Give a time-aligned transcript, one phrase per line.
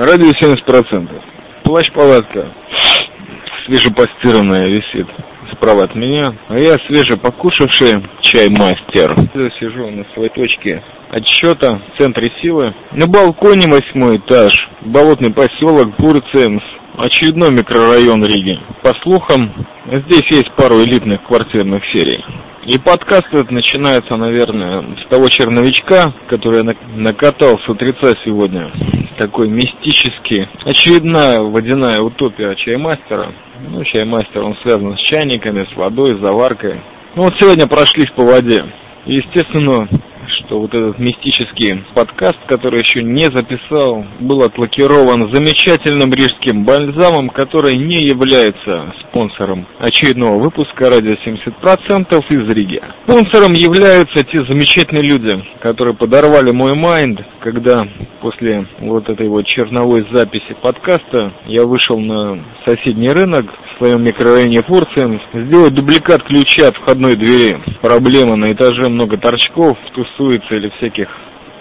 [0.00, 1.08] Радио 70%.
[1.64, 2.52] Плащ-палатка
[3.66, 5.08] свежепостиранная висит
[5.54, 6.22] справа от меня.
[6.46, 9.16] А я свежепокушавший чай-мастер.
[9.58, 12.72] Сижу на своей точке отсчета в центре силы.
[12.92, 14.52] На балконе восьмой этаж.
[14.82, 16.62] Болотный поселок Бурцемс.
[16.96, 18.56] Очередной микрорайон Риги.
[18.84, 22.24] По слухам, здесь есть пару элитных квартирных серий.
[22.68, 28.70] И подкаст этот начинается, наверное, с того черновичка, который я накатал с утреца сегодня.
[29.16, 30.46] Такой мистический.
[30.66, 33.32] Очередная водяная утопия чаймастера.
[33.70, 36.82] Ну, чаймастер, он связан с чайниками, с водой, с заваркой.
[37.16, 38.62] Ну, вот сегодня прошлись по воде.
[39.06, 39.88] И, естественно,
[40.48, 47.76] что вот этот мистический подкаст, который еще не записал, был отлакирован замечательным рижским бальзамом, который
[47.76, 52.80] не является спонсором очередного выпуска «Радио 70%» из Риги.
[53.02, 57.86] Спонсором являются те замечательные люди, которые подорвали мой майнд, когда
[58.20, 64.62] после вот этой вот черновой записи подкаста я вышел на соседний рынок в своем микрорайоне
[64.62, 67.60] Фурции сделать дубликат ключа от входной двери.
[67.82, 69.76] Проблема на этаже много торчков,
[70.38, 71.08] тусуется или всяких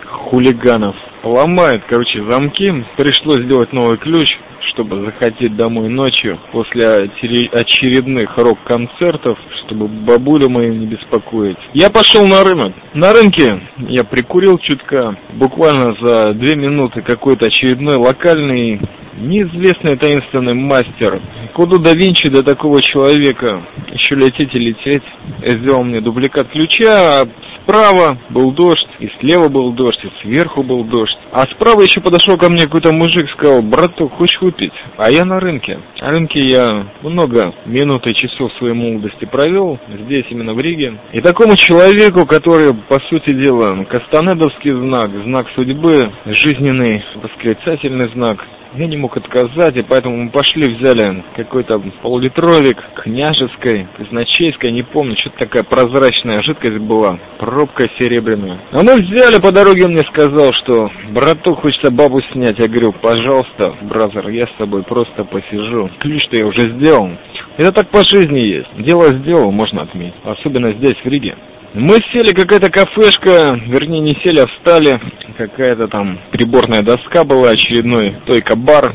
[0.06, 0.95] хулиганов.
[1.23, 2.86] Ломает, короче, замки.
[2.95, 4.30] Пришлось сделать новый ключ
[4.73, 7.09] чтобы захотеть домой ночью после
[7.52, 11.58] очередных рок-концертов, чтобы бабулю мою не беспокоить.
[11.73, 12.73] Я пошел на рынок.
[12.94, 15.17] На рынке я прикурил чутка.
[15.33, 18.80] Буквально за две минуты какой-то очередной локальный
[19.17, 21.22] неизвестный таинственный мастер.
[21.53, 23.64] Куда да Винчи до такого человека?
[23.92, 25.03] Еще лететь и лететь.
[25.45, 27.28] Я сделал мне дубликат ключа, а
[27.68, 31.18] справа был дождь, и слева был дождь, и сверху был дождь.
[31.32, 34.72] А справа еще подошел ко мне какой-то мужик, сказал, браток, хочешь выпить?
[34.98, 35.80] А я на рынке.
[36.00, 40.98] На рынке я много минут и часов своей молодости провел, здесь именно в Риге.
[41.12, 48.45] И такому человеку, который, по сути дела, кастанедовский знак, знак судьбы, жизненный восклицательный знак,
[48.76, 55.16] я не мог отказать, и поэтому мы пошли, взяли какой-то поллитровик княжеской, казначейской, не помню,
[55.18, 58.60] что-то такая прозрачная жидкость была, пробка серебряная.
[58.72, 62.60] А мы взяли, по дороге он мне сказал, что браток, хочется бабу снять.
[62.60, 65.89] Я говорю, пожалуйста, бразер, я с тобой просто посижу.
[65.99, 67.10] Ключ-то я уже сделал.
[67.58, 68.70] Это так по жизни есть.
[68.78, 70.16] Дело сделал, можно отметить.
[70.23, 71.36] Особенно здесь, в Риге.
[71.73, 74.99] Мы сели, какая-то кафешка, вернее не сели, а встали.
[75.37, 78.92] Какая-то там приборная доска была, очередной тойка-бар.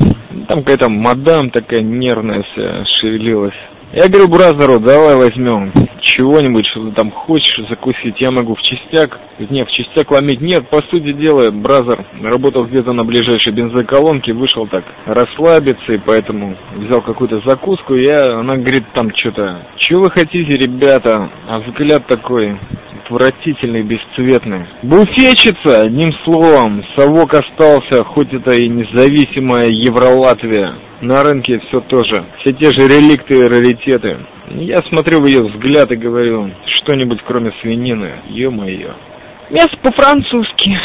[0.47, 3.55] Там какая-то мадам такая нервная вся шевелилась.
[3.93, 5.71] Я говорю бразеру, давай возьмем
[6.01, 9.19] чего-нибудь, что ты там хочешь закусить, я могу в частяк.
[9.37, 10.41] Не, в частяк ломить.
[10.41, 16.55] Нет, по сути дела, бразер работал где-то на ближайшей бензоколонке, вышел так расслабиться, и поэтому
[16.75, 21.29] взял какую-то закуску, я, она говорит там что-то, что вы хотите, ребята?
[21.47, 22.57] А взгляд такой,
[23.03, 24.65] отвратительный, бесцветный.
[24.83, 30.75] Буфетчица, одним словом, совок остался, хоть это и независимая Евролатвия.
[31.01, 34.17] На рынке все тоже, все те же реликты и раритеты.
[34.51, 38.93] Я смотрю в ее взгляд и говорю, что-нибудь кроме свинины, ё-моё.
[39.49, 40.77] Мясо по-французски.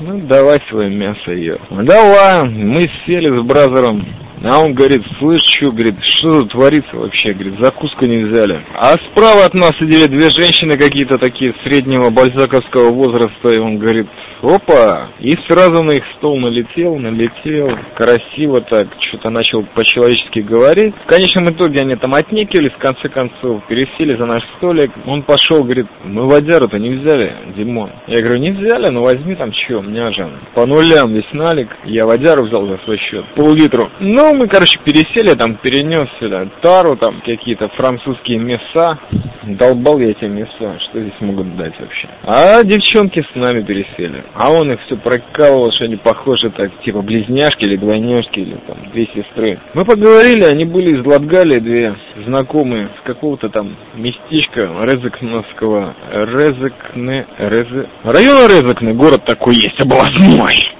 [0.00, 1.58] Ну, давай свое мясо ее.
[1.70, 4.06] Давай, мы сели с бразером
[4.44, 8.64] а он говорит, слышь, что, говорит, что тут творится вообще, говорит, закуску не взяли.
[8.74, 14.06] А справа от нас сидели две женщины какие-то такие среднего бальзаковского возраста, и он говорит,
[14.42, 20.94] опа, и сразу на их стол налетел, налетел, красиво так, что-то начал по-человечески говорить.
[21.04, 24.92] В конечном итоге они там отнекивались, в конце концов, пересели за наш столик.
[25.06, 27.90] Он пошел, говорит, мы водяру-то не взяли, Димон.
[28.06, 31.68] Я говорю, не взяли, ну возьми там что, у меня же по нулям весь налик.
[31.84, 33.90] Я водяру взял за свой счет, пол-литру.
[34.00, 38.98] Ну, ну, мы, короче, пересели, там, перенес сюда тару, там, какие-то французские мяса.
[39.44, 42.08] Долбал я эти мяса, что здесь могут дать вообще.
[42.24, 44.22] А девчонки с нами пересели.
[44.34, 48.90] А он их все прокалывал, что они похожи так, типа, близняшки или двойняшки, или там,
[48.92, 49.58] две сестры.
[49.72, 51.96] Мы поговорили, они были из Латгалии, две
[52.26, 57.88] знакомые, с какого-то там местечка Резекновского, Резекне, Резе...
[58.04, 60.77] Район Резекне, город такой есть, областной.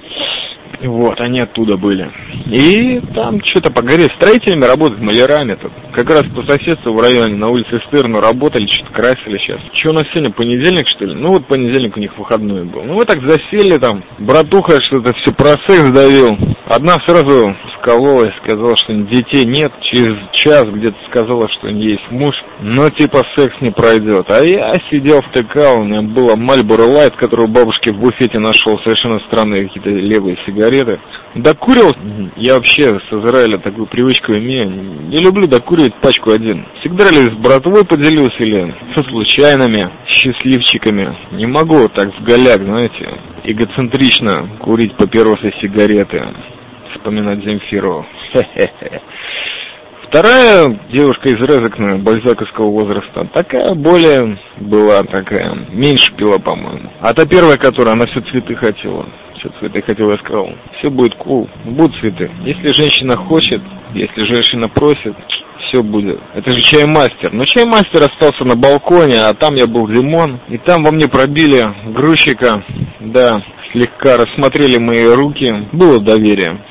[0.81, 2.09] Вот, они оттуда были.
[2.47, 5.71] И там что-то по горе строителями работают, малярами тут.
[5.99, 9.59] Как раз по соседству в районе на улице Стерну работали, что-то красили сейчас.
[9.73, 11.13] Что у нас сегодня, понедельник что ли?
[11.13, 12.83] Ну вот понедельник у них выходной был.
[12.83, 16.37] Ну мы так засели там, братуха что-то все про секс давил.
[16.67, 19.73] Одна сразу скололась, сказала, что детей нет.
[19.91, 22.35] Через час где-то сказала, что есть муж.
[22.61, 24.31] Но типа секс не пройдет.
[24.31, 29.19] А я сидел втыкал, у меня была Мальборо Лайт, которую бабушке в буфете нашел совершенно
[29.27, 30.99] странные какие-то левые сигареты.
[31.35, 31.93] Докурил,
[32.37, 34.69] я вообще с Израиля такую привычку имею,
[35.09, 36.65] не люблю докуривать пачку один.
[36.79, 41.17] Всегда ли с братвой поделюсь или со случайными счастливчиками.
[41.31, 43.09] Не могу так в голяк, знаете,
[43.43, 46.21] эгоцентрично курить папиросы, сигареты.
[46.93, 48.05] вспоминать Земфиру.
[50.09, 56.89] Вторая девушка из Резекна, бальзаковского возраста, такая более была такая, меньше пила, по-моему.
[56.99, 59.05] А та первая, которая, она все цветы хотела.
[59.37, 60.49] Все цветы хотела, я сказал,
[60.79, 62.29] все будет cool, будут цветы.
[62.41, 63.61] Если женщина хочет,
[63.93, 65.15] если женщина просит,
[65.69, 66.19] все будет.
[66.33, 67.31] Это же чаймастер.
[67.31, 70.39] Но чаймастер остался на балконе, а там я был Димон.
[70.49, 71.63] И там во мне пробили
[71.93, 72.63] грузчика.
[72.99, 75.67] Да, слегка рассмотрели мои руки.
[75.71, 76.61] Было доверие.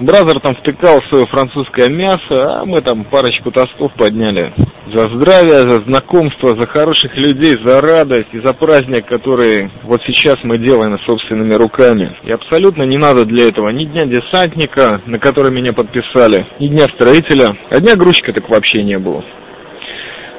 [0.00, 4.54] Бразер там втыкал свое французское мясо, а мы там парочку тостов подняли.
[4.94, 10.36] За здравие, за знакомство, за хороших людей, за радость и за праздник, который вот сейчас
[10.44, 12.16] мы делаем собственными руками.
[12.22, 16.84] И абсолютно не надо для этого ни дня десантника, на который меня подписали, ни дня
[16.94, 19.24] строителя, а дня грузчика так вообще не было.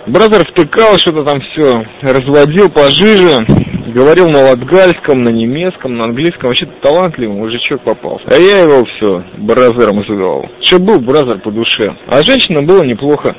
[0.08, 3.46] Brother втыкал, что-то там все разводил пожиже,
[3.92, 8.26] говорил на латгальском, на немецком, на английском, вообще талантливый мужичок попался.
[8.28, 10.50] А я его все brother ом звал.
[10.62, 11.96] Что был brother по душе.
[12.08, 13.36] А женщина было неплохо.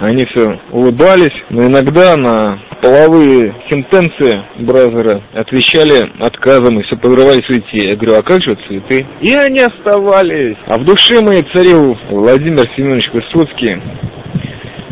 [0.00, 7.48] Они все улыбались, но иногда на половые сентенции brother а отвечали отказом и все подрывались
[7.48, 7.88] уйти.
[7.88, 9.06] Я говорю, а как же цветы?
[9.20, 10.56] И они оставались.
[10.66, 13.80] А в душе моей царил Владимир Семенович Высоцкий,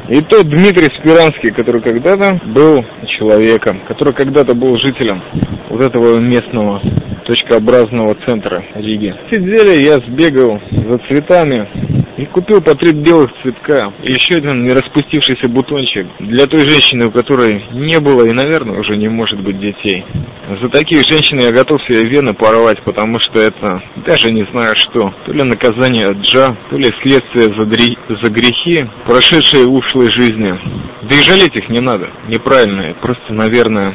[0.08, 2.82] и тот Дмитрий Спиранский, который когда-то был
[3.18, 5.22] человеком, который когда-то был жителем
[5.68, 6.80] вот этого местного
[7.24, 9.14] точкообразного центра Риги.
[9.30, 11.68] Сидели, я сбегал за цветами
[12.18, 17.06] и купил по три белых цветка и еще один не распустившийся бутончик для той женщины,
[17.06, 20.04] у которой не было и, наверное, уже не может быть детей.
[20.60, 25.14] За таких женщин я готов себе вены порвать, потому что это даже не знаю что.
[25.26, 27.96] То ли наказание Джа, то ли следствие за, гри...
[28.08, 30.58] за грехи, прошедшие ушлой жизни.
[31.02, 32.10] Да и жалеть их не надо.
[32.26, 32.94] Неправильно.
[33.00, 33.94] Просто, наверное,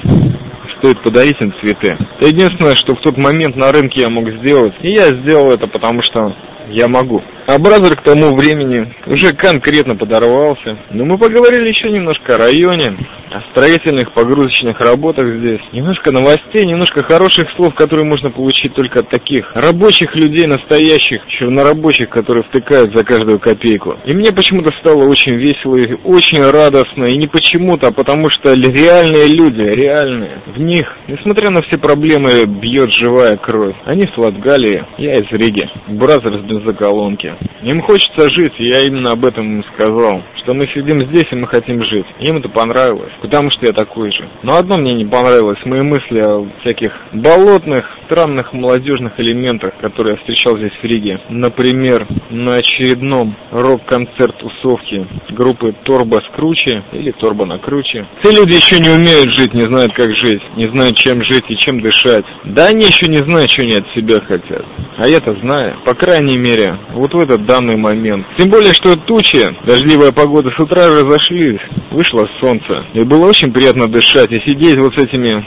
[0.77, 1.97] стоит подарить им цветы.
[2.19, 4.73] Это единственное, что в тот момент на рынке я мог сделать.
[4.81, 6.35] И я сделал это, потому что
[6.69, 7.21] я могу.
[7.45, 10.77] А к тому времени уже конкретно подорвался.
[10.91, 12.97] Но мы поговорили еще немножко о районе,
[13.31, 15.61] о строительных погрузочных работах здесь.
[15.73, 22.09] Немножко новостей, немножко хороших слов, которые можно получить только от таких рабочих людей, настоящих, чернорабочих,
[22.09, 23.97] которые втыкают за каждую копейку.
[24.05, 27.05] И мне почему-то стало очень весело и очень радостно.
[27.05, 30.41] И не почему-то, а потому что реальные люди, реальные.
[30.45, 33.75] В них, несмотря на все проблемы, бьет живая кровь.
[33.85, 35.69] Они с Латгалии, я из Риги.
[35.87, 37.32] Бразер с бензоколонки.
[37.63, 41.47] Им хочется жить, я именно об этом им сказал, что мы сидим здесь и мы
[41.47, 42.05] хотим жить.
[42.19, 44.27] Им это понравилось, потому что я такой же.
[44.43, 50.17] Но одно мне не понравилось, мои мысли о всяких болотных, странных молодежных элементах, которые я
[50.17, 51.19] встречал здесь в Риге.
[51.29, 58.05] Например, на очередном рок-концерт тусовки группы Торба с Круче или Торба на Круче.
[58.23, 61.57] Те люди еще не умеют жить, не знают как жить, не знают чем жить и
[61.57, 62.25] чем дышать.
[62.43, 64.65] Да они еще не знают, что они от себя хотят.
[64.97, 65.79] А я-то знаю.
[65.85, 68.25] По крайней мере, вот в этот данный момент.
[68.37, 71.61] Тем более, что тучи, дождливая погода с утра разошлись,
[71.91, 72.85] вышло солнце.
[72.93, 75.43] И было очень приятно дышать и сидеть вот с этими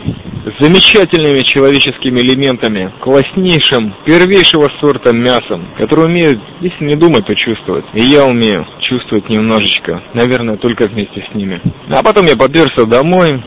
[0.61, 7.85] замечательными человеческими элементами, класснейшим, первейшего сорта мясом, который умеют, если не думать, то чувствовать.
[7.95, 11.61] И я умею чувствовать немножечко, наверное, только вместе с ними.
[11.89, 13.43] А потом я поперся домой,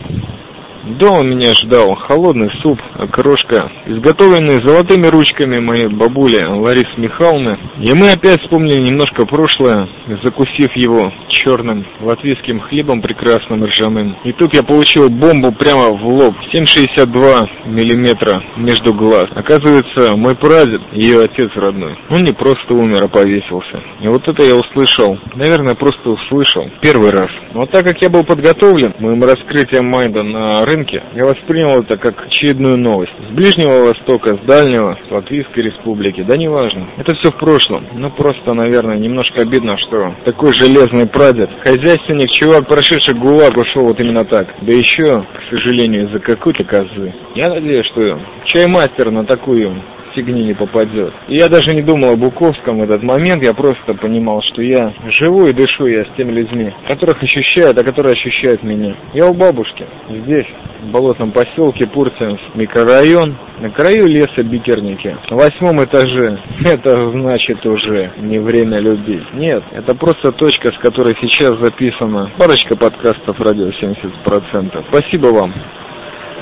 [0.84, 7.58] Дома меня ждал холодный суп, окрошка, изготовленный золотыми ручками моей бабули Ларисы Михайловны.
[7.80, 9.90] И мы опять вспомнили немножко прошлое,
[10.24, 14.16] закусив его черным латвийским хлебом прекрасным ржаным.
[14.24, 19.28] И тут я получил бомбу прямо в лоб, 7,62 миллиметра между глаз.
[19.36, 23.82] Оказывается, мой прадед, ее отец родной, он не просто умер, а повесился.
[24.02, 27.30] И вот это я услышал, наверное, просто услышал, первый раз.
[27.54, 32.26] Но так как я был подготовлен моим раскрытием Майда на рынке, я воспринял это как
[32.26, 33.14] очередную новость.
[33.20, 36.88] С Ближнего Востока, с Дальнего, с Латвийской Республики, да неважно.
[36.98, 37.88] Это все в прошлом.
[37.94, 44.00] Ну просто, наверное, немножко обидно, что такой железный прадед, хозяйственник, чувак, прошедший ГУЛАГ, ушел вот
[44.02, 44.48] именно так.
[44.62, 47.14] Да еще, к сожалению, из-за какой-то козы.
[47.36, 49.82] Я надеюсь, что чаймастер на такую
[50.20, 51.14] фигни не попадет.
[51.28, 54.94] И я даже не думал о Буковском в этот момент, я просто понимал, что я
[55.22, 58.96] живу и дышу я с теми людьми, которых ощущают, а которые ощущают меня.
[59.14, 60.48] Я у бабушки, здесь,
[60.82, 66.40] в болотном поселке Пуртинс, микрорайон, на краю леса Бикерники, на восьмом этаже.
[66.66, 69.34] Это значит уже не время любить.
[69.34, 74.86] Нет, это просто точка, с которой сейчас записана парочка подкастов радио 70%.
[74.88, 75.54] Спасибо вам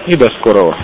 [0.08, 0.76] и до скорого.